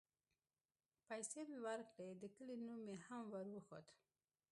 [1.07, 3.85] پيسې مې وركړې د كلي نوم مې هم وروښود.